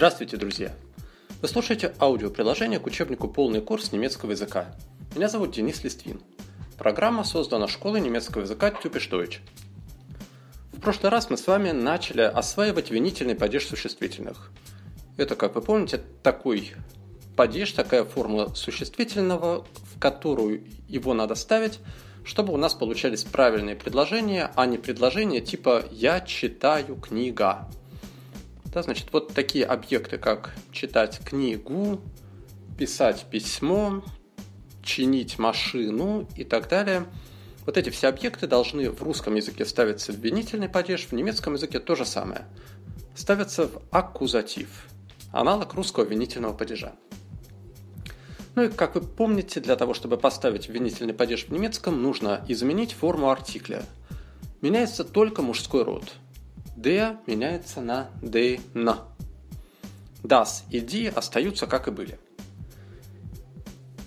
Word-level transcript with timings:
Здравствуйте, 0.00 0.38
друзья! 0.38 0.72
Вы 1.42 1.48
слушаете 1.48 1.92
аудиоприложение 2.00 2.80
к 2.80 2.86
учебнику 2.86 3.28
«Полный 3.28 3.60
курс 3.60 3.92
немецкого 3.92 4.30
языка». 4.30 4.74
Меня 5.14 5.28
зовут 5.28 5.50
Денис 5.50 5.84
Листвин. 5.84 6.22
Программа 6.78 7.22
создана 7.22 7.68
школой 7.68 8.00
немецкого 8.00 8.40
языка 8.40 8.70
Тюпиш 8.70 9.10
Deutsch. 9.10 9.40
В 10.72 10.80
прошлый 10.80 11.12
раз 11.12 11.28
мы 11.28 11.36
с 11.36 11.46
вами 11.46 11.72
начали 11.72 12.22
осваивать 12.22 12.90
винительный 12.90 13.34
падеж 13.34 13.66
существительных. 13.66 14.50
Это, 15.18 15.36
как 15.36 15.54
вы 15.54 15.60
помните, 15.60 16.00
такой 16.22 16.72
падеж, 17.36 17.72
такая 17.72 18.04
формула 18.04 18.54
существительного, 18.54 19.66
в 19.94 19.98
которую 19.98 20.64
его 20.88 21.12
надо 21.12 21.34
ставить, 21.34 21.78
чтобы 22.24 22.54
у 22.54 22.56
нас 22.56 22.72
получались 22.72 23.24
правильные 23.24 23.76
предложения, 23.76 24.50
а 24.56 24.64
не 24.64 24.78
предложения 24.78 25.42
типа 25.42 25.84
«я 25.90 26.22
читаю 26.22 26.96
книга». 26.96 27.68
Да, 28.72 28.82
значит, 28.84 29.08
вот 29.12 29.34
такие 29.34 29.64
объекты, 29.64 30.16
как 30.16 30.54
читать 30.70 31.20
книгу, 31.24 32.00
писать 32.78 33.26
письмо, 33.28 34.04
чинить 34.82 35.40
машину 35.40 36.28
и 36.36 36.44
так 36.44 36.68
далее. 36.68 37.04
Вот 37.66 37.76
эти 37.76 37.90
все 37.90 38.08
объекты 38.08 38.46
должны 38.46 38.90
в 38.90 39.02
русском 39.02 39.34
языке 39.34 39.64
ставиться 39.64 40.12
в 40.12 40.16
винительный 40.16 40.68
падеж, 40.68 41.06
в 41.06 41.12
немецком 41.12 41.54
языке 41.54 41.80
то 41.80 41.96
же 41.96 42.06
самое. 42.06 42.46
Ставятся 43.16 43.66
в 43.66 43.82
аккузатив, 43.90 44.86
аналог 45.32 45.74
русского 45.74 46.04
винительного 46.04 46.52
падежа. 46.52 46.92
Ну 48.54 48.64
и, 48.64 48.68
как 48.68 48.94
вы 48.94 49.00
помните, 49.00 49.58
для 49.60 49.74
того, 49.74 49.94
чтобы 49.94 50.16
поставить 50.16 50.68
винительный 50.68 51.14
падеж 51.14 51.46
в 51.46 51.52
немецком, 51.52 52.00
нужно 52.02 52.44
изменить 52.46 52.92
форму 52.92 53.30
артикля. 53.30 53.82
Меняется 54.60 55.02
только 55.02 55.42
мужской 55.42 55.82
род– 55.82 56.04
Der 56.80 57.18
меняется 57.26 57.82
на 57.82 58.08
den. 58.22 58.62
Das 60.22 60.64
и 60.70 60.80
die 60.80 61.08
остаются 61.08 61.66
как 61.66 61.88
и 61.88 61.90
были. 61.90 62.18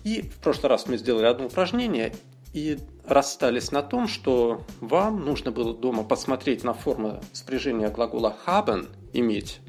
И 0.03 0.23
в 0.23 0.38
прошлый 0.39 0.71
раз 0.71 0.88
мы 0.88 0.97
сделали 0.97 1.25
одно 1.25 1.45
упражнение 1.45 2.16
и 2.51 2.79
расстались 3.05 3.71
на 3.71 3.83
том, 3.83 4.07
что 4.07 4.66
вам 4.81 5.23
нужно 5.23 5.51
было 5.51 5.75
дома 5.75 6.03
посмотреть 6.03 6.63
на 6.63 6.73
форму 6.73 7.21
спряжения 7.31 7.89
глагола 7.89 8.35
haben– 8.47 8.89
иметь, 9.13 9.59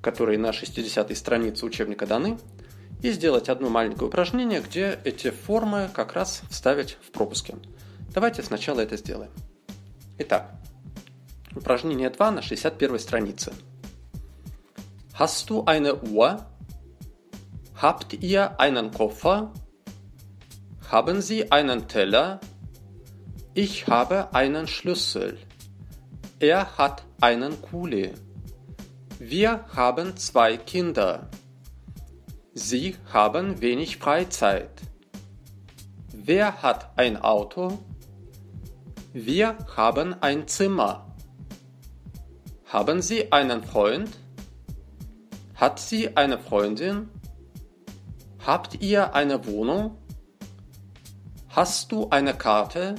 которые 0.00 0.38
на 0.38 0.50
60-й 0.50 1.14
странице 1.14 1.66
учебника 1.66 2.06
даны, 2.06 2.38
и 3.02 3.10
сделать 3.12 3.50
одно 3.50 3.68
маленькое 3.68 4.08
упражнение, 4.08 4.62
где 4.62 4.98
эти 5.04 5.30
формы 5.30 5.90
как 5.92 6.14
раз 6.14 6.42
вставить 6.50 6.96
в 7.02 7.10
пропуске. 7.10 7.56
Давайте 8.14 8.42
сначала 8.42 8.80
это 8.80 8.96
сделаем. 8.96 9.30
Итак, 10.18 10.50
Упражнение 11.55 12.09
2 12.09 12.31
на 12.31 12.41
61 12.41 12.99
странице. 12.99 13.53
Hast 15.13 15.49
du 15.49 15.63
eine 15.65 15.95
Uhr? 15.95 16.45
Habt 17.75 18.13
ihr 18.13 18.59
einen 18.59 18.91
Koffer? 18.91 19.53
Haben 20.91 21.21
Sie 21.21 21.51
einen 21.51 21.87
Teller? 21.87 22.39
Ich 23.53 23.87
habe 23.87 24.33
einen 24.33 24.67
Schlüssel. 24.67 25.37
Er 26.39 26.77
hat 26.77 27.03
einen 27.21 27.61
Kuli. 27.61 28.11
Wir 29.19 29.65
haben 29.73 30.17
zwei 30.17 30.57
Kinder. 30.57 31.29
Sie 32.53 32.97
haben 33.13 33.61
wenig 33.61 33.97
Freizeit. 33.97 34.81
Wer 36.11 36.61
hat 36.61 36.97
ein 36.97 37.15
Auto? 37.17 37.79
Wir 39.13 39.57
haben 39.77 40.13
ein 40.21 40.47
Zimmer. 40.47 41.08
Haben 42.72 43.02
Sie 43.02 43.32
einen 43.32 43.64
Freund? 43.64 44.10
Hat 45.56 45.80
sie 45.80 46.16
eine 46.16 46.38
Freundin? 46.38 47.08
Habt 48.46 48.80
ihr 48.80 49.12
eine 49.12 49.44
Wohnung? 49.44 49.98
Hast 51.48 51.90
du 51.90 52.08
eine 52.10 52.32
Karte? 52.32 52.94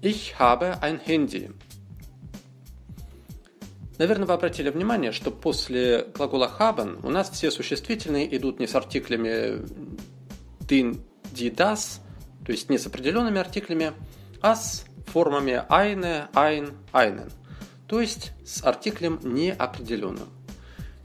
Ich 0.00 0.40
habe 0.40 0.82
ein 0.82 0.98
Handy. 0.98 1.50
Наверное, 3.96 4.26
вы 4.26 4.32
обратили 4.32 4.70
внимание, 4.70 5.12
что 5.12 5.30
после 5.30 6.08
глагола 6.12 6.50
haben 6.58 6.98
у 7.04 7.10
нас 7.10 7.30
все 7.30 7.52
существительные 7.52 8.36
идут 8.36 8.58
не 8.58 8.66
с 8.66 8.74
артиклями 8.74 9.62
den, 10.68 11.00
die, 11.32 11.54
das, 11.54 12.00
то 12.44 12.50
есть 12.50 12.68
не 12.70 12.78
с 12.78 12.88
определенными 12.88 13.38
артиклями, 13.38 13.92
а 14.42 14.56
с 14.56 14.84
формами 15.06 15.62
eine, 15.68 16.28
ein, 16.34 16.72
einen– 16.92 17.30
то 17.86 18.00
есть 18.00 18.32
с 18.44 18.64
артиклем 18.64 19.20
неопределенным. 19.22 20.28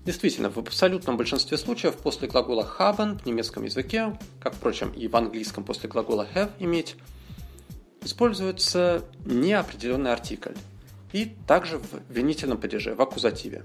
Действительно, 0.06 0.50
в 0.50 0.58
абсолютном 0.58 1.16
большинстве 1.16 1.58
случаев 1.58 1.96
после 1.96 2.28
глагола 2.28 2.68
haben 2.80 3.19
в 3.19 3.25
немецком 3.25 3.64
языке, 3.66 4.18
как, 4.40 4.56
впрочем, 4.56 4.91
и 4.91 5.08
в 5.08 5.16
английском 5.16 5.64
после 5.64 5.90
глагола 5.90 6.28
have 6.34 6.52
иметь, 6.58 6.96
используется 8.03 9.06
неопределенный 9.25 10.12
артикль. 10.12 10.53
И 11.14 11.36
также 11.46 11.78
в 11.78 11.86
винительном 12.09 12.58
падеже, 12.58 12.96
в 12.96 13.02
аккузативе. 13.02 13.64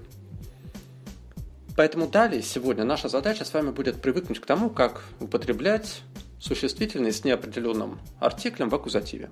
Поэтому 1.75 2.07
далее 2.07 2.41
сегодня 2.41 2.83
наша 2.83 3.07
задача 3.07 3.45
с 3.45 3.53
вами 3.53 3.71
будет 3.71 4.01
привыкнуть 4.01 4.39
к 4.39 4.45
тому, 4.45 4.69
как 4.69 5.03
употреблять 5.19 6.01
существительные 6.39 7.13
с 7.13 7.23
неопределенным 7.23 7.99
артиклем 8.19 8.69
в 8.69 8.75
аккузативе. 8.75 9.29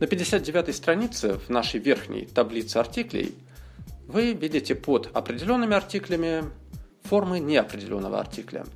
На 0.00 0.08
59 0.08 0.74
странице 0.74 1.38
в 1.38 1.50
нашей 1.50 1.78
верхней 1.78 2.26
таблице 2.26 2.78
артиклей 2.78 3.34
вы 4.08 4.32
видите 4.32 4.74
под 4.74 5.08
определенными 5.14 5.76
артиклями 5.76 6.44
формы 7.04 7.38
неопределенного 7.38 8.18
артикля. 8.18 8.66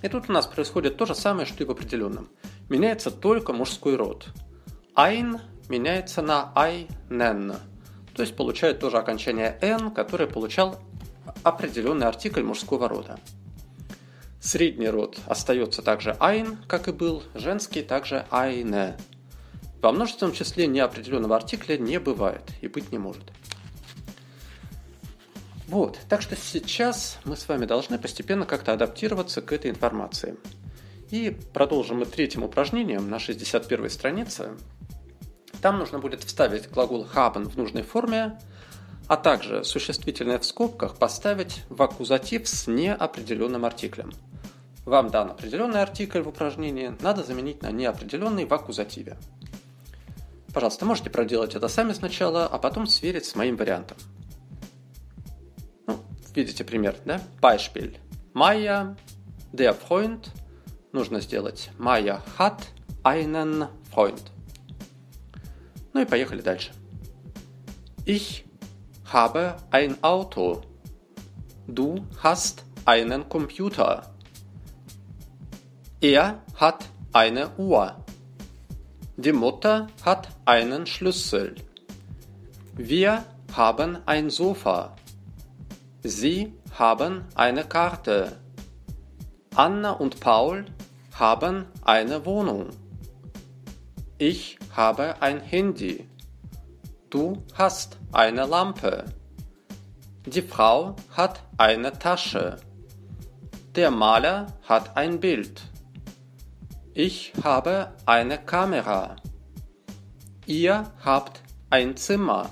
И 0.00 0.08
тут 0.08 0.30
у 0.30 0.32
нас 0.32 0.46
происходит 0.46 0.96
то 0.96 1.04
же 1.04 1.14
самое, 1.14 1.46
что 1.46 1.62
и 1.62 1.66
в 1.66 1.70
определенном. 1.70 2.28
Меняется 2.70 3.10
только 3.10 3.52
мужской 3.52 3.96
род. 3.96 4.28
Ein 4.96 5.40
меняется 5.68 6.22
на 6.22 6.52
einen, 6.54 7.56
то 8.14 8.22
есть 8.22 8.34
получает 8.34 8.80
тоже 8.80 8.96
окончание 8.96 9.58
n, 9.60 9.90
которое 9.90 10.26
получал 10.26 10.78
определенный 11.42 12.06
артикль 12.06 12.42
мужского 12.42 12.88
рода. 12.88 13.18
Средний 14.40 14.88
род 14.88 15.18
остается 15.26 15.82
также 15.82 16.16
ein, 16.20 16.56
как 16.66 16.88
и 16.88 16.92
был, 16.92 17.22
женский 17.34 17.82
также 17.82 18.26
eine. 18.30 18.94
Во 19.84 19.92
множественном 19.92 20.32
числе 20.32 20.66
неопределенного 20.66 21.36
артикля 21.36 21.76
не 21.76 22.00
бывает 22.00 22.40
и 22.62 22.68
быть 22.68 22.90
не 22.90 22.96
может. 22.96 23.24
Вот, 25.68 25.98
так 26.08 26.22
что 26.22 26.36
сейчас 26.36 27.18
мы 27.24 27.36
с 27.36 27.46
вами 27.46 27.66
должны 27.66 27.98
постепенно 27.98 28.46
как-то 28.46 28.72
адаптироваться 28.72 29.42
к 29.42 29.52
этой 29.52 29.70
информации. 29.70 30.38
И 31.10 31.36
продолжим 31.52 31.98
мы 31.98 32.06
третьим 32.06 32.44
упражнением 32.44 33.10
на 33.10 33.18
61 33.18 33.90
странице. 33.90 34.52
Там 35.60 35.78
нужно 35.78 35.98
будет 35.98 36.24
вставить 36.24 36.70
глагол 36.70 37.06
haben 37.14 37.46
в 37.46 37.58
нужной 37.58 37.82
форме, 37.82 38.38
а 39.06 39.18
также 39.18 39.64
существительное 39.64 40.38
в 40.38 40.46
скобках 40.46 40.96
поставить 40.96 41.60
в 41.68 41.82
аккузатив 41.82 42.48
с 42.48 42.66
неопределенным 42.66 43.66
артиклем. 43.66 44.14
Вам 44.86 45.10
дан 45.10 45.30
определенный 45.30 45.82
артикль 45.82 46.22
в 46.22 46.28
упражнении, 46.28 46.94
надо 47.00 47.22
заменить 47.22 47.60
на 47.60 47.70
неопределенный 47.70 48.46
в 48.46 48.54
аккузативе. 48.54 49.18
Пожалуйста, 50.54 50.86
можете 50.86 51.10
проделать 51.10 51.56
это 51.56 51.66
сами 51.66 51.92
сначала, 51.92 52.46
а 52.46 52.58
потом 52.58 52.86
сверить 52.86 53.26
с 53.26 53.34
моим 53.34 53.56
вариантом. 53.56 53.96
Ну, 55.88 55.98
видите 56.32 56.62
пример, 56.62 56.96
да? 57.04 57.20
Beispiel. 57.42 57.98
Майя, 58.34 58.96
der 59.52 59.76
Freund. 59.76 60.28
Нужно 60.92 61.20
сделать 61.20 61.70
Майя 61.76 62.22
hat 62.38 62.60
einen 63.02 63.66
Freund. 63.92 64.22
Ну 65.92 66.02
и 66.02 66.04
поехали 66.04 66.40
дальше. 66.40 66.70
Ich 68.06 68.44
habe 69.12 69.56
ein 69.72 69.96
Auto. 70.02 70.62
Du 71.66 72.06
hast 72.22 72.64
einen 72.84 73.28
Computer. 73.28 74.04
Er 76.00 76.44
hat 76.60 76.84
eine 77.12 77.50
Uhr. 77.56 78.03
Die 79.16 79.32
Mutter 79.32 79.86
hat 80.04 80.28
einen 80.44 80.86
Schlüssel. 80.86 81.54
Wir 82.74 83.24
haben 83.52 83.98
ein 84.06 84.28
Sofa. 84.28 84.96
Sie 86.02 86.52
haben 86.76 87.24
eine 87.36 87.62
Karte. 87.62 88.40
Anna 89.54 89.92
und 89.92 90.18
Paul 90.18 90.64
haben 91.12 91.66
eine 91.84 92.26
Wohnung. 92.26 92.70
Ich 94.18 94.58
habe 94.74 95.22
ein 95.22 95.40
Handy. 95.40 96.08
Du 97.08 97.44
hast 97.54 97.98
eine 98.10 98.46
Lampe. 98.46 99.04
Die 100.26 100.42
Frau 100.42 100.96
hat 101.10 101.44
eine 101.56 101.96
Tasche. 102.00 102.56
Der 103.76 103.92
Maler 103.92 104.48
hat 104.64 104.96
ein 104.96 105.20
Bild. 105.20 105.62
Ich 106.96 107.32
habe 107.42 107.92
eine 108.06 108.38
Kamera. 108.38 109.16
Ihr 110.46 110.92
habt 111.04 111.42
ein 111.68 111.96
Zimmer. 111.96 112.50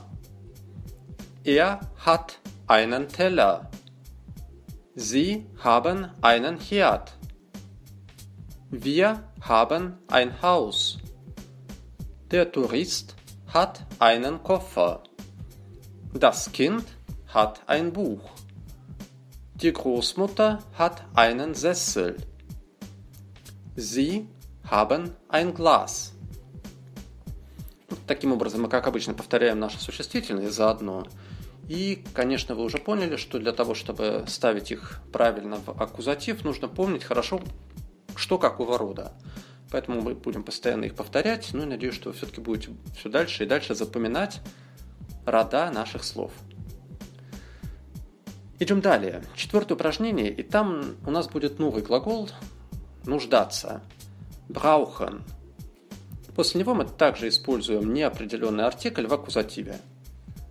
Er 1.44 1.78
hat 1.96 2.40
einen 2.66 3.06
Teller. 3.06 3.70
Sie 4.96 5.46
haben 5.62 6.08
einen 6.22 6.58
Herd. 6.58 7.16
Wir 8.72 9.22
haben 9.40 9.98
ein 10.08 10.42
Haus. 10.42 10.98
Der 12.32 12.50
Tourist 12.50 13.14
hat 13.46 13.86
einen 14.00 14.42
Koffer. 14.42 15.04
Das 16.14 16.50
Kind 16.50 16.84
hat 17.28 17.62
ein 17.68 17.92
Buch. 17.92 18.28
Die 19.54 19.72
Großmutter 19.72 20.58
hat 20.76 21.04
einen 21.14 21.54
Sessel. 21.54 22.16
Sie 23.76 24.28
haben 24.70 25.14
ein 25.28 25.54
Glas. 25.54 26.12
Таким 28.06 28.32
образом, 28.32 28.62
мы, 28.62 28.68
как 28.68 28.86
обычно, 28.86 29.14
повторяем 29.14 29.58
наши 29.58 29.80
существительные 29.80 30.50
заодно. 30.50 31.06
И, 31.68 32.04
конечно, 32.12 32.54
вы 32.54 32.64
уже 32.64 32.78
поняли, 32.78 33.16
что 33.16 33.38
для 33.38 33.52
того, 33.52 33.74
чтобы 33.74 34.24
ставить 34.26 34.70
их 34.70 35.00
правильно 35.12 35.56
в 35.56 35.70
аккузатив, 35.70 36.44
нужно 36.44 36.68
помнить 36.68 37.04
хорошо, 37.04 37.40
что 38.16 38.38
какого 38.38 38.76
рода. 38.76 39.12
Поэтому 39.70 40.02
мы 40.02 40.14
будем 40.14 40.42
постоянно 40.42 40.84
их 40.84 40.94
повторять, 40.94 41.50
ну 41.54 41.62
и 41.62 41.66
надеюсь, 41.66 41.94
что 41.94 42.10
вы 42.10 42.14
все-таки 42.14 42.40
будете 42.42 42.72
все 42.98 43.08
дальше 43.08 43.44
и 43.44 43.46
дальше 43.46 43.74
запоминать 43.74 44.40
рода 45.24 45.70
наших 45.70 46.04
слов. 46.04 46.32
Идем 48.58 48.80
далее. 48.80 49.24
Четвертое 49.34 49.74
упражнение, 49.74 50.30
и 50.30 50.42
там 50.42 50.96
у 51.06 51.10
нас 51.10 51.26
будет 51.28 51.58
новый 51.58 51.82
глагол 51.82 52.28
«нуждаться». 53.04 53.82
Brauchen. 54.48 55.22
После 56.34 56.60
него 56.60 56.74
мы 56.74 56.84
также 56.84 57.28
используем 57.28 57.92
неопределенный 57.92 58.64
артикль 58.64 59.06
в 59.06 59.14
аккузативе. 59.14 59.78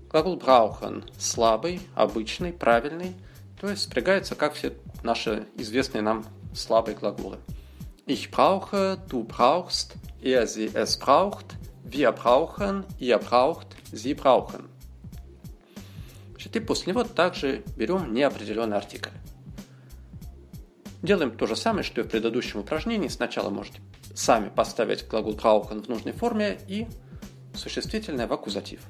Глагол 0.09 0.37
brauchen– 0.37 1.05
слабый, 1.17 1.81
обычный, 1.95 2.51
правильный, 2.51 3.15
то 3.59 3.69
есть 3.69 3.83
спрягается, 3.83 4.35
как 4.35 4.53
все 4.53 4.73
наши 5.03 5.47
известные 5.55 6.01
нам 6.01 6.25
слабые 6.53 6.95
глаголы. 6.95 7.37
Ich 8.07 8.31
brauche, 8.31 8.97
du 9.07 9.23
brauchst, 9.23 9.93
er, 10.21 10.47
sie, 10.47 10.71
es 10.73 10.97
braucht, 10.97 11.55
wir 11.83 12.11
brauchen, 12.11 12.83
ihr 12.99 13.17
braucht, 13.19 13.67
sie 13.91 14.13
brauchen. 14.13 14.67
Значит, 16.31 16.55
и 16.55 16.59
после 16.59 16.91
него 16.91 17.03
также 17.03 17.63
берем 17.77 18.13
неопределенный 18.13 18.77
артикль. 18.77 19.20
Делаем 21.01 21.35
то 21.35 21.47
же 21.47 21.55
самое, 21.55 21.83
что 21.83 22.01
и 22.01 22.03
в 22.03 22.07
предыдущем 22.07 22.59
упражнении. 22.59 23.07
Сначала 23.07 23.49
можете 23.49 23.81
сами 24.13 24.49
поставить 24.49 25.07
глагол 25.07 25.35
brauchen 25.35 25.83
в 25.83 25.89
нужной 25.89 26.13
форме 26.13 26.59
и 26.67 26.87
существительное 27.53 28.27
в 28.27 28.33
аккузатив. 28.33 28.81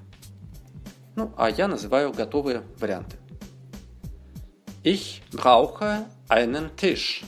Ну, 1.16 1.34
а 1.38 1.50
я 1.50 1.68
называю 1.68 2.12
готовые 2.12 2.64
варианты. 2.80 3.18
Ich 4.84 5.22
brauche 5.32 6.06
einen 6.28 6.76
Tisch. 6.76 7.24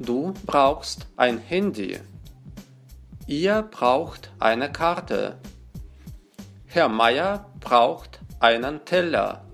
Du 0.00 0.34
brauchst 0.44 1.06
ein 1.16 1.38
Handy. 1.38 2.00
Ihr 3.26 3.62
braucht 3.62 4.30
eine 4.40 4.70
Karte. 4.72 5.38
Herr 6.66 6.88
Meier 6.88 7.46
braucht 7.60 8.18
einen 8.40 8.84
Teller. 8.84 9.44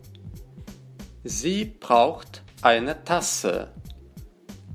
Sie 1.23 1.67
braucht 1.67 2.43
eine 2.63 3.05
Tasse. 3.05 3.69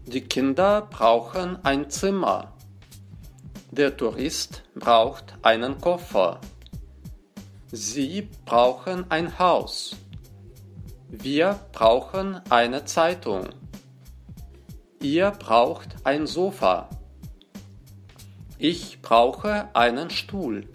Die 0.08 0.22
Kinder 0.22 0.84
brauchen 0.84 1.58
ein 1.66 1.90
Zimmer. 1.90 2.54
Der 3.72 3.98
Tourist 3.98 4.62
braucht 4.76 5.34
einen 5.42 5.82
Koffer. 5.82 6.40
Sie 7.72 8.30
brauchen 8.46 9.10
ein 9.10 9.40
Haus. 9.40 9.96
Wir 11.10 11.60
brauchen 11.72 12.40
eine 12.52 12.86
Zeitung. 12.86 13.50
Ihr 15.02 15.32
braucht 15.32 15.96
ein 16.04 16.28
Sofa. 16.28 16.88
Ich 18.60 19.02
brauche 19.02 19.76
einen 19.76 20.12
Stuhl. 20.12 20.70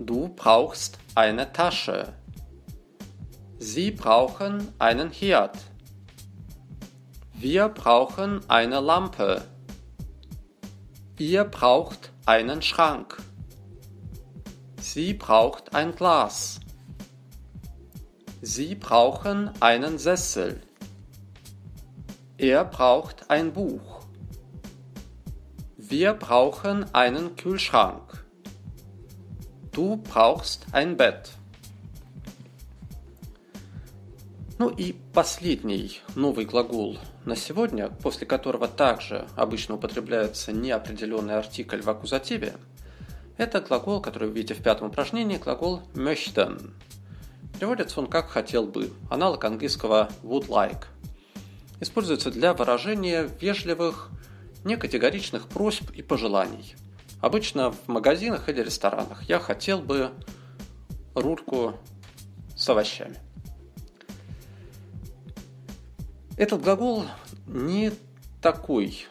Du 0.00 0.28
brauchst 0.34 0.98
eine 1.14 1.52
Tasche. 1.52 2.12
Sie 3.58 3.92
brauchen 3.92 4.72
einen 4.80 5.12
Herd. 5.12 5.56
Wir 7.38 7.68
brauchen 7.68 8.40
eine 8.48 8.80
Lampe. 8.80 9.44
Ihr 11.18 11.44
braucht 11.44 12.10
einen 12.24 12.62
Schrank. 12.62 13.22
Sie 14.80 15.12
braucht 15.12 15.74
ein 15.74 15.94
Glas. 15.94 16.60
Sie 18.40 18.74
brauchen 18.74 19.50
einen 19.60 19.98
Sessel. 19.98 20.62
Er 22.38 22.64
braucht 22.64 23.28
ein 23.28 23.52
Buch. 23.52 24.00
Wir 25.76 26.14
brauchen 26.14 26.86
einen 26.94 27.36
Kühlschrank. 27.36 28.24
Du 29.72 29.98
brauchst 29.98 30.68
ein 30.72 30.96
Bett. 30.96 31.35
Ну 34.58 34.70
и 34.70 34.94
последний 35.12 36.00
новый 36.14 36.46
глагол 36.46 36.98
на 37.26 37.36
сегодня, 37.36 37.88
после 37.88 38.26
которого 38.26 38.68
также 38.68 39.28
обычно 39.36 39.74
употребляется 39.74 40.50
неопределенный 40.50 41.36
артикль 41.36 41.82
в 41.82 41.90
аккузативе, 41.90 42.54
это 43.36 43.60
глагол, 43.60 44.00
который 44.00 44.28
вы 44.28 44.34
видите 44.34 44.54
в 44.54 44.62
пятом 44.62 44.88
упражнении, 44.88 45.36
глагол 45.36 45.82
möchten. 45.92 46.72
Переводится 47.60 48.00
он 48.00 48.06
как 48.06 48.30
«хотел 48.30 48.66
бы», 48.66 48.90
аналог 49.10 49.44
английского 49.44 50.08
would 50.22 50.46
like. 50.48 50.86
Используется 51.80 52.30
для 52.30 52.54
выражения 52.54 53.28
вежливых, 53.38 54.08
некатегоричных 54.64 55.48
просьб 55.48 55.90
и 55.90 56.00
пожеланий. 56.00 56.76
Обычно 57.20 57.72
в 57.72 57.88
магазинах 57.88 58.48
или 58.48 58.62
ресторанах 58.62 59.22
я 59.24 59.38
хотел 59.38 59.80
бы 59.80 60.12
рульку 61.14 61.74
с 62.56 62.66
овощами. 62.70 63.25
Этот 66.36 66.62
глагол 66.62 67.06
не 67.46 67.92
такой 68.42 69.06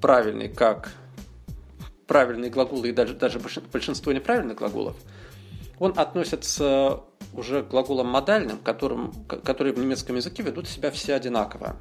правильный, 0.00 0.48
как 0.48 0.92
правильные 2.06 2.50
глаголы 2.50 2.90
и 2.90 2.92
даже, 2.92 3.14
даже 3.14 3.40
большинство 3.72 4.12
неправильных 4.12 4.58
глаголов. 4.58 4.96
Он 5.78 5.94
относится 5.96 7.00
уже 7.32 7.62
к 7.62 7.68
глаголам 7.68 8.08
модальным, 8.08 8.58
которым, 8.58 9.12
которые 9.26 9.72
в 9.72 9.78
немецком 9.78 10.16
языке 10.16 10.42
ведут 10.42 10.68
себя 10.68 10.90
все 10.90 11.14
одинаково. 11.14 11.76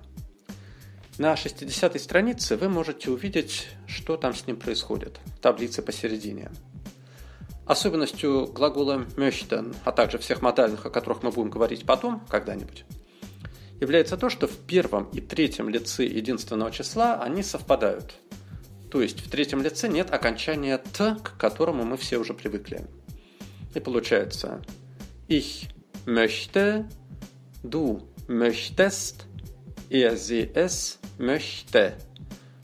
На 1.18 1.34
60-й 1.34 2.00
странице 2.00 2.58
вы 2.58 2.68
можете 2.70 3.12
увидеть, 3.12 3.68
что 3.88 4.18
там 4.18 4.34
с 4.34 4.48
ним 4.48 4.58
происходит, 4.58 5.20
в 5.26 5.40
таблице 5.40 5.82
посередине. 5.82 6.52
Особенностью 7.66 8.48
глагола 8.48 9.06
möchten, 9.16 9.76
а 9.86 9.92
также 9.92 10.18
всех 10.20 10.42
модальных, 10.42 10.86
о 10.86 10.90
которых 10.90 11.24
мы 11.24 11.32
будем 11.32 11.50
говорить 11.50 11.86
потом, 11.86 12.22
когда-нибудь, 12.30 12.86
является 13.80 14.18
то, 14.18 14.30
что 14.30 14.48
в 14.48 14.58
первом 14.58 15.10
и 15.12 15.22
третьем 15.22 15.70
лице 15.70 16.06
единственного 16.06 16.72
числа 16.72 17.22
они 17.22 17.44
совпадают. 17.44 18.16
То 18.92 19.02
есть 19.02 19.20
в 19.20 19.30
третьем 19.30 19.62
лице 19.62 19.88
нет 19.88 20.14
окончания 20.14 20.78
«т», 20.78 21.18
к 21.22 21.38
которому 21.38 21.84
мы 21.84 21.98
все 21.98 22.18
уже 22.18 22.34
привыкли. 22.34 22.86
И 23.74 23.80
получается 23.80 24.62
«Ich 25.28 25.70
möchte», 26.06 26.88
«Du 27.64 28.04
möchtest», 28.28 29.26
«Er 29.90 30.16
sie 30.16 30.54
es 30.54 30.98
möchte». 31.18 31.94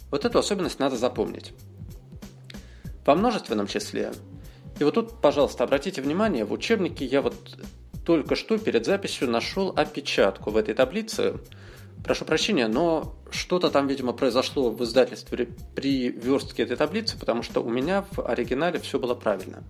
Вот 0.10 0.26
эту 0.26 0.40
особенность 0.40 0.80
надо 0.80 0.96
запомнить. 0.96 1.54
Во 3.06 3.16
множественном 3.16 3.68
числе. 3.68 4.12
И 4.80 4.84
вот 4.84 4.94
тут, 4.94 5.22
пожалуйста, 5.22 5.64
обратите 5.64 6.02
внимание, 6.02 6.46
в 6.46 6.52
учебнике 6.52 7.06
я 7.06 7.22
вот 7.22 7.36
только 8.06 8.36
что 8.36 8.58
перед 8.58 8.86
записью 8.86 9.30
нашел 9.30 9.74
опечатку 9.76 10.52
в 10.52 10.58
этой 10.58 10.74
таблице. 10.74 11.36
Прошу 12.04 12.26
прощения, 12.26 12.68
но 12.68 13.16
что-то 13.30 13.70
там, 13.70 13.88
видимо, 13.88 14.14
произошло 14.14 14.72
в 14.72 14.84
издательстве 14.84 15.50
при 15.76 16.10
верстке 16.10 16.64
этой 16.64 16.76
таблицы, 16.76 17.18
потому 17.18 17.44
что 17.44 17.62
у 17.62 17.70
меня 17.70 18.06
в 18.12 18.26
оригинале 18.26 18.80
все 18.80 18.98
было 18.98 19.14
правильно. 19.14 19.64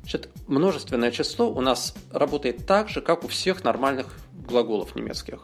Значит, 0.00 0.30
множественное 0.46 1.10
число 1.10 1.50
у 1.50 1.60
нас 1.60 1.94
работает 2.10 2.66
так 2.66 2.88
же, 2.88 3.00
как 3.00 3.24
у 3.24 3.28
всех 3.28 3.62
нормальных 3.62 4.06
глаголов 4.32 4.96
немецких. 4.96 5.42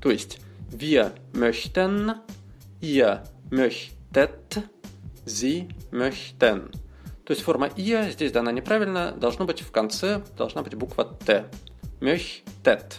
То 0.00 0.10
есть 0.10 0.38
wir 0.70 1.12
möchten, 1.32 2.14
ihr 2.80 3.24
möchtet, 3.50 4.62
sie 5.24 5.68
möchten. 5.90 6.70
То 7.26 7.32
есть 7.32 7.42
форма 7.42 7.68
«ия» 7.76 8.08
здесь 8.12 8.30
дана 8.30 8.52
неправильно, 8.52 9.10
должно 9.10 9.46
быть 9.46 9.60
в 9.60 9.72
конце, 9.72 10.22
должна 10.38 10.62
быть 10.62 10.76
буква 10.76 11.04
«т». 11.04 11.46
«Möchtet». 12.00 12.98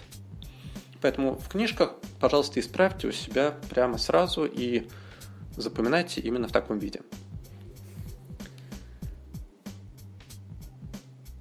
Поэтому 1.02 1.36
в 1.36 1.48
книжках, 1.48 1.94
пожалуйста, 2.20 2.60
исправьте 2.60 3.08
у 3.08 3.14
себя 3.14 3.56
прямо 3.70 3.98
сразу 3.98 4.44
и 4.44 4.90
запоминайте 5.56 6.20
именно 6.20 6.50
в 6.50 6.52
таком 6.52 6.78
виде. 6.78 7.02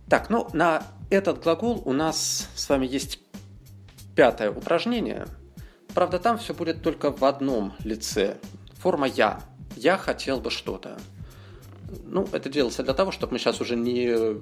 Так, 0.08 0.30
ну, 0.30 0.48
на 0.52 0.84
этот 1.10 1.42
глагол 1.42 1.82
у 1.84 1.92
нас 1.92 2.48
с 2.54 2.68
вами 2.68 2.86
есть 2.86 3.18
пятое 4.14 4.52
упражнение. 4.52 5.26
Правда, 5.92 6.20
там 6.20 6.38
все 6.38 6.54
будет 6.54 6.84
только 6.84 7.10
в 7.10 7.24
одном 7.24 7.74
лице. 7.82 8.36
Форма 8.74 9.08
«я». 9.08 9.40
«Я 9.74 9.98
хотел 9.98 10.38
бы 10.38 10.50
что-то». 10.50 10.96
Ну, 12.04 12.26
это 12.32 12.48
делается 12.48 12.82
для 12.82 12.94
того, 12.94 13.12
чтобы 13.12 13.34
мы 13.34 13.38
сейчас 13.38 13.60
уже 13.60 13.76
не 13.76 14.40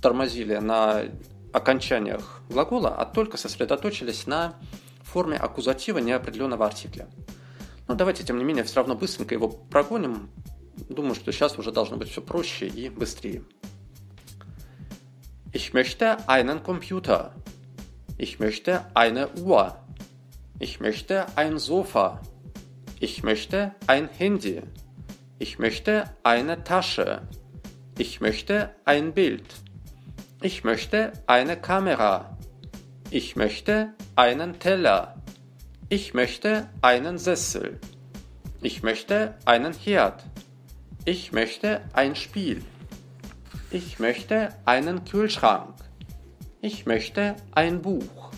тормозили 0.00 0.56
на 0.56 1.04
окончаниях 1.52 2.42
глагола, 2.48 2.94
а 2.94 3.04
только 3.04 3.36
сосредоточились 3.36 4.26
на 4.26 4.54
форме 5.02 5.36
аккузатива 5.36 5.98
неопределенного 5.98 6.66
артикля. 6.66 7.08
Но 7.88 7.94
давайте, 7.94 8.22
тем 8.22 8.38
не 8.38 8.44
менее, 8.44 8.64
все 8.64 8.76
равно 8.76 8.94
быстренько 8.94 9.34
его 9.34 9.48
прогоним. 9.48 10.30
Думаю, 10.88 11.14
что 11.14 11.32
сейчас 11.32 11.58
уже 11.58 11.72
должно 11.72 11.96
быть 11.96 12.08
все 12.10 12.22
проще 12.22 12.68
и 12.68 12.88
быстрее. 12.88 13.42
Ich 15.52 15.72
möchte 15.72 16.16
einen 16.28 16.62
Computer. 16.62 17.32
Ich 18.16 18.38
möchte 18.38 18.84
eine 18.94 19.28
Uhr. 19.40 19.76
Ich 20.60 20.78
möchte 20.78 21.26
ein 21.34 21.58
Sofa. 21.58 22.20
Ich 23.00 23.24
möchte 23.24 23.74
ein 23.88 24.08
Handy. 24.16 24.62
Ich 25.42 25.58
möchte 25.58 26.04
eine 26.22 26.64
Tasche. 26.64 27.22
Ich 27.96 28.20
möchte 28.20 28.74
ein 28.84 29.14
Bild. 29.14 29.46
Ich 30.42 30.64
möchte 30.64 31.14
eine 31.26 31.56
Kamera. 31.56 32.36
Ich 33.10 33.36
möchte 33.36 33.94
einen 34.16 34.58
Teller. 34.58 35.14
Ich 35.88 36.12
möchte 36.12 36.68
einen 36.82 37.16
Sessel. 37.16 37.80
Ich 38.60 38.82
möchte 38.82 39.34
einen 39.46 39.72
Herd. 39.72 40.24
Ich 41.06 41.32
möchte 41.32 41.80
ein 41.94 42.16
Spiel. 42.16 42.62
Ich 43.70 43.98
möchte 43.98 44.50
einen 44.66 45.06
Kühlschrank. 45.06 45.74
Ich 46.60 46.84
möchte 46.84 47.34
ein 47.52 47.80
Buch. 47.80 48.30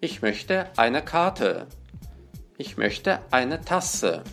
Ich 0.00 0.22
möchte 0.22 0.70
eine 0.78 1.02
Karte. 1.02 1.66
Ich 2.56 2.78
möchte 2.78 3.20
eine 3.30 3.60
Tasse. 3.60 4.24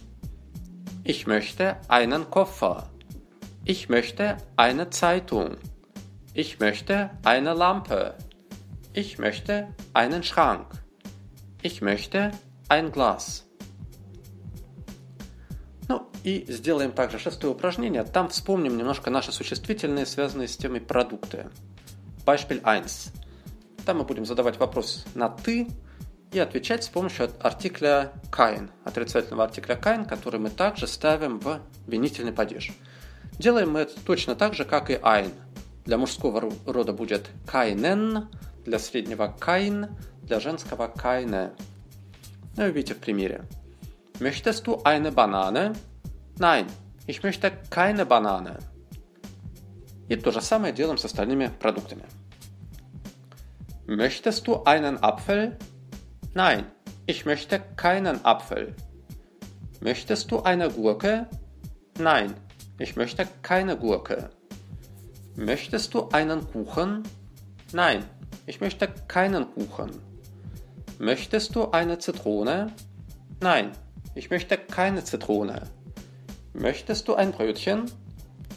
Ich 1.04 1.26
möchte 1.26 1.78
einen 1.88 2.30
Koffer. 2.30 2.88
Ich 3.66 3.90
möchte 3.90 4.38
eine 4.56 4.92
Zeitung. 4.92 5.58
Ich 6.36 6.60
möchte 6.60 7.10
eine 7.24 7.54
Lampe. 7.54 8.16
Ich 8.94 9.18
möchte 9.18 9.76
einen 9.94 10.22
Schrank. 10.22 10.68
Ich 11.64 11.82
möchte 11.82 12.32
ein 12.70 12.92
Glas. 12.92 13.48
Ну 15.88 16.08
и 16.24 16.46
сделаем 16.48 16.92
также 16.92 17.18
шестое 17.18 17.54
упражнение. 17.54 18.04
Там 18.04 18.30
вспомним 18.30 18.78
немножко 18.78 19.10
наши 19.10 19.32
существительные, 19.32 20.06
связанные 20.06 20.48
с 20.48 20.56
темой 20.56 20.82
продукты. 20.82 21.50
Beispiel 22.26 22.62
1. 22.64 22.86
Там 23.88 23.98
мы 23.98 24.04
будем 24.04 24.26
задавать 24.26 24.58
вопрос 24.58 25.04
на 25.16 25.30
«ты» 25.30 25.68
и 26.32 26.40
отвечать 26.40 26.84
с 26.84 26.90
помощью 26.90 27.30
артикля 27.40 28.14
kein, 28.32 28.70
отрицательного 28.86 29.46
артикля 29.46 29.76
kein, 29.76 30.08
который 30.08 30.40
мы 30.40 30.50
также 30.50 30.88
ставим 30.88 31.40
в 31.40 31.60
винительный 31.88 32.32
падеж. 32.32 32.72
Делаем 33.38 33.72
мы 33.72 33.82
это 33.82 34.00
точно 34.06 34.36
так 34.36 34.54
же, 34.54 34.66
как 34.66 34.90
и 34.90 34.94
ein. 34.94 35.32
Для 35.86 35.98
мужского 35.98 36.52
рода 36.66 36.94
будет 36.94 37.30
keinen, 37.46 38.28
для 38.66 38.80
среднего 38.80 39.36
kein, 39.40 39.90
для 40.24 40.40
женского 40.40 40.92
keine. 40.96 41.52
Ну, 42.56 42.70
видите 42.70 42.94
в 42.94 43.00
примере. 43.00 43.44
Möchtest 44.20 44.68
du 44.68 44.82
eine 44.84 45.12
Banane? 45.12 45.76
Nein, 46.38 46.68
ich 47.08 47.24
möchte 47.24 47.52
keine 47.70 48.06
Banane. 48.06 48.60
И 50.08 50.16
то 50.16 50.32
же 50.32 50.42
самое 50.42 50.74
делаем 50.74 50.98
с 50.98 51.06
остальными 51.06 51.50
продуктами. 51.60 52.04
Möchtest 53.88 54.46
du 54.46 54.64
einen 54.64 54.98
Apfel? 55.02 55.58
Nein, 56.34 56.66
ich 57.08 57.26
möchte 57.26 57.60
keinen 57.76 58.24
Apfel. 58.24 58.74
Möchtest 59.82 60.32
du 60.32 60.42
eine 60.42 60.70
Gurke? 60.70 61.28
Nein, 62.00 62.34
ich 62.80 62.96
möchte 62.96 63.28
keine 63.42 63.76
Gurke. 63.76 64.30
Möchtest 65.36 65.94
du 65.94 66.08
einen 66.10 66.50
Kuchen? 66.50 67.04
Nein, 67.74 68.06
ich 68.46 68.62
möchte 68.62 68.88
keinen 69.10 69.54
Kuchen. 69.54 69.92
Möchtest 71.00 71.54
du 71.56 71.72
eine 71.72 72.00
Zitrone? 72.00 72.72
Nein, 73.42 73.72
ich 74.16 74.30
möchte 74.30 74.58
keine 74.58 75.04
Zitrone. 75.04 75.64
Möchtest 76.54 77.10
du 77.10 77.16
ein 77.16 77.32
Brötchen? 77.32 77.92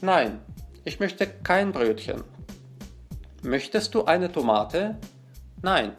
Nein, 0.01 0.39
ich 0.85 1.01
möchte 1.01 1.27
kein 1.27 1.73
Brötchen. 1.73 2.23
Möchtest 3.43 3.95
du 3.95 4.05
eine 4.05 4.31
Tomate? 4.31 4.97
Nein, 5.63 5.93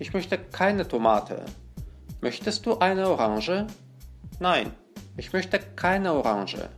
ich 0.00 0.12
möchte 0.12 0.38
keine 0.38 0.86
Tomate. 0.86 1.44
Möchtest 2.20 2.66
du 2.66 2.78
eine 2.78 3.08
Orange? 3.08 3.66
Nein, 4.40 4.72
ich 5.16 5.32
möchte 5.32 5.58
keine 5.58 6.12
Orange. 6.12 6.68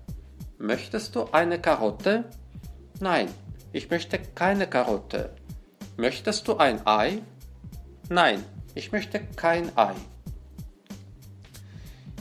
Möchtest 0.59 1.15
du 1.15 1.29
eine 1.33 1.61
Karotte? 1.61 2.25
Nein, 3.01 3.29
ich 3.73 3.91
möchte 3.91 4.19
keine 4.35 4.67
Karotte. 4.67 5.35
Möchtest 5.97 6.47
du 6.49 6.57
ein 6.57 6.87
Ei? 6.87 7.23
Nein, 8.09 8.45
ich 8.75 8.93
möchte 8.93 9.21
kein 9.37 9.71
Ei. 9.77 9.95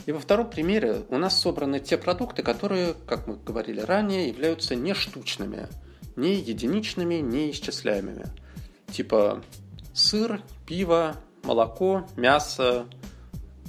И 0.06 0.12
во 0.12 0.20
втором 0.20 0.48
примере 0.48 1.04
у 1.10 1.18
нас 1.18 1.38
собраны 1.38 1.80
те 1.80 1.98
продукты, 1.98 2.42
которые, 2.42 2.94
как 3.06 3.26
мы 3.26 3.36
говорили 3.36 3.80
ранее, 3.80 4.28
являются 4.28 4.74
не 4.74 4.94
штучными, 4.94 5.68
не 6.16 6.34
единичными, 6.34 7.16
не 7.16 7.50
исчисляемыми. 7.50 8.24
Типа 8.90 9.42
сыр, 9.93 10.41
пиво, 10.65 11.15
молоко, 11.43 12.05
мясо, 12.15 12.85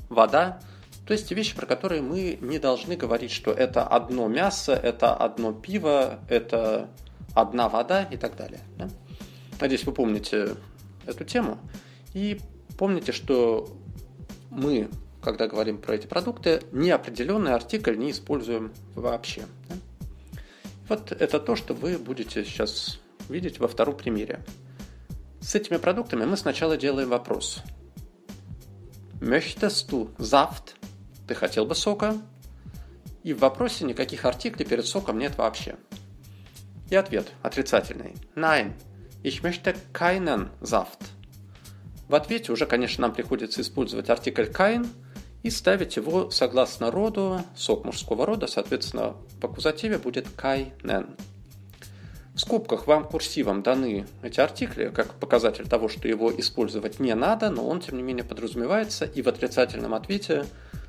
вода. 0.08 0.60
То 1.06 1.12
есть 1.12 1.30
вещи, 1.30 1.54
про 1.54 1.66
которые 1.66 2.02
мы 2.02 2.38
не 2.40 2.58
должны 2.58 2.96
говорить, 2.96 3.30
что 3.30 3.52
это 3.52 3.86
одно 3.86 4.26
мясо, 4.28 4.72
это 4.72 5.14
одно 5.14 5.52
пиво, 5.52 6.18
это 6.28 6.88
одна 7.34 7.68
вода 7.68 8.04
и 8.04 8.16
так 8.16 8.36
далее. 8.36 8.60
Да? 8.78 8.88
Надеюсь, 9.60 9.84
вы 9.84 9.92
помните 9.92 10.56
эту 11.06 11.24
тему. 11.24 11.58
И 12.14 12.40
помните, 12.78 13.12
что 13.12 13.68
мы 14.50 14.88
когда 15.24 15.48
говорим 15.48 15.78
про 15.78 15.94
эти 15.94 16.06
продукты, 16.06 16.60
неопределенный 16.70 17.54
артикль 17.54 17.96
не 17.96 18.10
используем 18.10 18.72
вообще. 18.94 19.44
Да? 19.68 19.76
Вот 20.88 21.12
это 21.12 21.40
то, 21.40 21.56
что 21.56 21.72
вы 21.72 21.96
будете 21.96 22.44
сейчас 22.44 23.00
видеть 23.28 23.58
во 23.58 23.66
втором 23.66 23.96
примере. 23.96 24.44
С 25.44 25.54
этими 25.54 25.76
продуктами 25.76 26.24
мы 26.24 26.38
сначала 26.38 26.78
делаем 26.78 27.10
вопрос. 27.10 27.62
Möchtest 29.20 29.90
du 29.90 30.16
Saft? 30.16 30.74
Ты 31.28 31.34
хотел 31.34 31.66
бы 31.66 31.74
сока? 31.74 32.16
И 33.22 33.34
в 33.34 33.40
вопросе 33.40 33.84
никаких 33.84 34.24
артиклей 34.24 34.64
перед 34.64 34.86
соком 34.86 35.18
нет 35.18 35.36
вообще. 35.36 35.76
И 36.88 36.96
ответ 36.96 37.30
отрицательный. 37.42 38.14
Nein, 38.34 38.72
ich 39.22 39.42
möchte 39.42 39.76
keinen 39.92 40.48
Saft. 40.62 41.02
В 42.08 42.14
ответе 42.14 42.50
уже, 42.50 42.64
конечно, 42.64 43.02
нам 43.02 43.12
приходится 43.12 43.60
использовать 43.60 44.08
артикль 44.08 44.44
kein– 44.50 44.88
и 45.44 45.50
ставить 45.50 45.96
его 45.96 46.30
согласно 46.30 46.90
роду, 46.90 47.42
сок 47.54 47.84
мужского 47.84 48.24
рода, 48.24 48.46
соответственно, 48.46 49.14
в 49.40 49.44
аккузативе 49.44 49.98
будет 49.98 50.26
кайнен. 50.30 51.16
В 52.34 52.40
скобках 52.40 52.88
вам 52.88 53.04
курсивом 53.04 53.62
даны 53.62 54.06
эти 54.22 54.40
артикли, 54.40 54.88
как 54.88 55.14
показатель 55.14 55.68
того, 55.68 55.88
что 55.88 56.08
его 56.08 56.36
использовать 56.36 56.98
не 56.98 57.14
надо, 57.14 57.48
но 57.48 57.66
он, 57.66 57.80
тем 57.80 57.96
не 57.96 58.02
менее, 58.02 58.24
подразумевается 58.24 59.04
и 59.04 59.22
в 59.22 59.28
отрицательном 59.28 59.94
ответе 59.94 60.44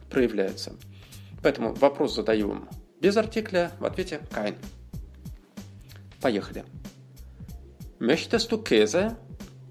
проявляется. 0.09 0.73
Поэтому 1.43 1.73
вопрос 1.75 2.15
задаем 2.15 2.67
без 2.99 3.15
артикля, 3.15 3.71
в 3.79 3.85
ответе 3.85 4.21
kein. 4.31 4.55
Поехали. 6.19 6.65
Möchtest 7.99 8.51
du 8.51 8.63
Käse? 8.63 9.15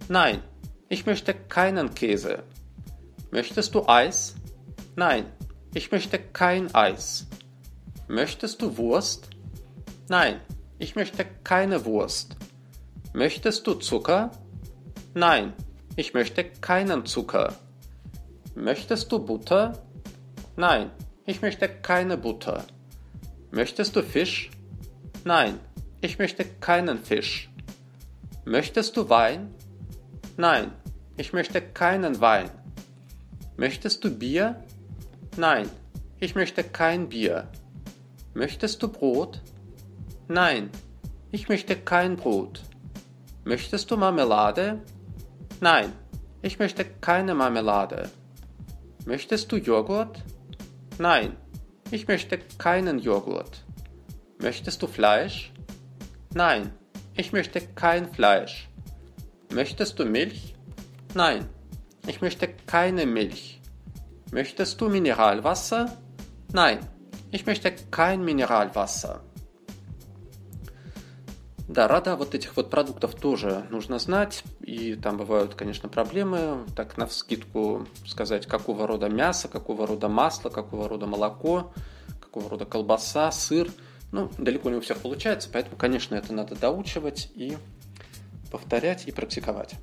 Nein, 0.09 0.43
ich 0.89 1.05
möchte 1.07 1.35
keinen 1.35 1.93
Käse. 1.93 2.45
Möchtest 3.33 3.75
du 3.75 3.85
Eis? 3.89 4.37
Nein, 4.95 5.25
ich 5.75 5.91
möchte 5.91 6.21
kein 6.21 6.73
Eis. 6.73 7.27
Möchtest 8.07 8.63
du 8.63 8.79
Wurst? 8.79 9.29
Nein, 10.09 10.41
ich 10.79 10.97
möchte 10.97 11.25
keine 11.45 11.85
Wurst. 11.85 12.37
Möchtest 13.13 13.67
du 13.67 13.75
Zucker? 13.75 14.31
Nein, 15.15 15.53
ich 15.97 16.15
möchte 16.15 16.45
keinen 16.45 17.07
Zucker. 17.07 17.55
Möchtest 18.55 19.13
du 19.13 19.19
Butter? 19.19 19.83
Nein, 20.57 20.91
ich 21.25 21.43
möchte 21.43 21.69
keine 21.69 22.17
Butter. 22.17 22.65
Möchtest 23.51 23.95
du 23.95 24.03
Fisch? 24.03 24.51
Nein, 25.25 25.59
ich 26.01 26.19
möchte 26.19 26.45
keinen 26.45 26.99
Fisch. 26.99 27.51
Möchtest 28.45 28.97
du 28.97 29.09
Wein? 29.09 29.55
Nein, 30.37 30.73
ich 31.17 31.33
möchte 31.33 31.63
keinen 31.63 32.21
Wein. 32.21 32.51
Möchtest 33.57 34.03
du 34.03 34.11
Bier? 34.11 34.65
Nein, 35.37 35.71
ich 36.19 36.35
möchte 36.35 36.65
kein 36.65 37.09
Bier. 37.09 37.49
Möchtest 38.35 38.83
du 38.83 38.89
Brot? 38.89 39.41
Nein, 40.29 40.71
ich 41.33 41.49
möchte 41.49 41.77
kein 41.77 42.17
Brot. 42.17 42.63
Möchtest 43.45 43.91
du 43.91 43.97
Marmelade? 43.99 44.81
Nein, 45.61 45.93
ich 46.41 46.59
möchte 46.59 46.85
keine 46.85 47.35
Marmelade. 47.35 48.09
Möchtest 49.05 49.53
du 49.53 49.57
Joghurt? 49.57 50.23
Nein, 50.99 51.37
ich 51.91 52.09
möchte 52.09 52.39
keinen 52.57 52.99
Joghurt. 53.01 53.65
Möchtest 54.41 54.81
du 54.83 54.87
Fleisch? 54.87 55.53
Nein, 56.33 56.73
ich 57.15 57.33
möchte 57.33 57.61
kein 57.61 58.11
Fleisch. 58.11 58.71
Möchtest 59.53 59.99
du 59.99 60.07
Milch? 60.07 60.55
Nein, 61.15 61.47
ich 62.07 62.23
möchte 62.23 62.49
keine 62.67 63.05
Milch. 63.05 63.61
Möchtest 64.33 64.81
du 64.81 64.89
Mineralwasser? 64.89 65.97
Nein, 66.53 66.79
ich 67.31 67.45
möchte 67.45 67.73
kein 67.91 68.25
Mineralwasser. 68.25 69.23
Да, 71.67 71.89
рада 71.89 72.15
вот 72.17 72.35
этих 72.35 72.57
вот 72.57 72.69
продуктов 72.69 73.15
тоже 73.15 73.67
нужно 73.71 73.99
знать, 73.99 74.45
и 74.61 74.97
там 74.97 75.17
бывают, 75.17 75.55
конечно, 75.55 75.89
проблемы, 75.89 76.67
так 76.77 76.99
на 76.99 77.07
вскидку 77.07 77.87
сказать, 78.07 78.47
какого 78.47 78.87
рода 78.87 79.09
мясо, 79.09 79.49
какого 79.49 79.87
рода 79.87 80.09
масло, 80.09 80.51
какого 80.51 80.91
рода 80.91 81.07
молоко, 81.07 81.73
какого 82.21 82.51
рода 82.51 82.67
колбаса, 82.67 83.31
сыр. 83.33 83.71
Ну, 84.13 84.31
далеко 84.37 84.69
не 84.69 84.77
у 84.77 84.81
всех 84.83 84.99
получается, 84.99 85.49
поэтому, 85.51 85.77
конечно, 85.77 86.15
это 86.15 86.35
надо 86.35 86.55
доучивать 86.55 87.33
и 87.35 87.57
повторять 88.53 89.09
и 89.09 89.13
практиковать. 89.13 89.75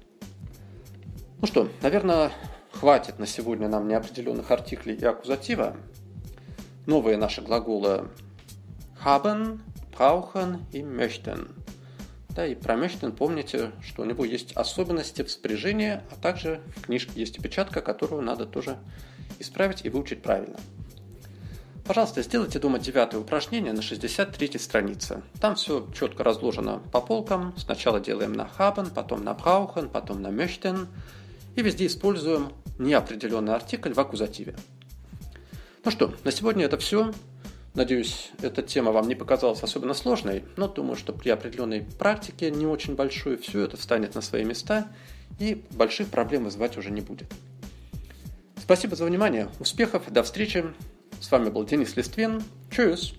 Ну 1.41 1.47
что, 1.47 1.67
наверное, 1.81 2.31
хватит 2.71 3.17
на 3.17 3.25
сегодня 3.25 3.67
нам 3.67 3.87
неопределенных 3.87 4.51
артиклей 4.51 4.95
и 4.95 5.03
аккузатива. 5.03 5.75
Новые 6.85 7.17
наши 7.17 7.41
глаголы 7.41 8.07
haben, 9.03 9.61
brauchen 10.01 10.65
и 10.71 10.81
möchten. 10.81 11.60
Да, 12.35 12.45
и 12.45 12.55
про 12.55 12.75
möchten 12.75 13.11
помните, 13.11 13.71
что 13.83 14.03
у 14.03 14.05
него 14.05 14.23
есть 14.25 14.53
особенности 14.53 15.21
в 15.21 15.31
спряжении, 15.31 16.01
а 16.11 16.15
также 16.21 16.61
в 16.77 16.83
книжке 16.83 17.11
есть 17.15 17.37
опечатка, 17.37 17.81
которую 17.81 18.21
надо 18.21 18.45
тоже 18.45 18.77
исправить 19.39 19.83
и 19.83 19.89
выучить 19.89 20.21
правильно. 20.21 20.59
Пожалуйста, 21.85 22.21
сделайте 22.21 22.59
дома 22.59 22.79
девятое 22.79 23.19
упражнение 23.19 23.73
на 23.73 23.81
63 23.81 24.57
странице. 24.59 25.23
Там 25.41 25.55
все 25.55 25.87
четко 25.93 26.23
разложено 26.23 26.81
по 26.91 27.01
полкам. 27.01 27.53
Сначала 27.57 27.99
делаем 27.99 28.33
на 28.33 28.49
haben, 28.57 28.93
потом 28.93 29.23
на 29.23 29.31
brauchen, 29.31 29.89
потом 29.89 30.21
на 30.21 30.27
möchten– 30.27 30.87
и 31.55 31.61
везде 31.61 31.85
используем 31.87 32.53
неопределенный 32.79 33.53
артикль 33.53 33.93
в 33.93 33.99
аккузативе. 33.99 34.55
Ну 35.83 35.91
что, 35.91 36.13
на 36.23 36.31
сегодня 36.31 36.65
это 36.65 36.77
все. 36.77 37.11
Надеюсь, 37.73 38.31
эта 38.41 38.61
тема 38.61 38.91
вам 38.91 39.07
не 39.07 39.15
показалась 39.15 39.63
особенно 39.63 39.93
сложной, 39.93 40.43
но 40.57 40.67
думаю, 40.67 40.97
что 40.97 41.13
при 41.13 41.29
определенной 41.29 41.81
практике, 41.97 42.51
не 42.51 42.65
очень 42.65 42.95
большой, 42.95 43.37
все 43.37 43.61
это 43.61 43.77
встанет 43.77 44.13
на 44.13 44.21
свои 44.21 44.43
места 44.43 44.87
и 45.39 45.63
больших 45.71 46.09
проблем 46.09 46.43
вызывать 46.43 46.77
уже 46.77 46.91
не 46.91 47.01
будет. 47.01 47.31
Спасибо 48.57 48.95
за 48.95 49.05
внимание, 49.05 49.47
успехов, 49.59 50.11
до 50.11 50.21
встречи. 50.23 50.65
С 51.21 51.31
вами 51.31 51.49
был 51.49 51.63
Денис 51.63 51.95
Листвин. 51.95 52.43
Чус! 52.69 53.15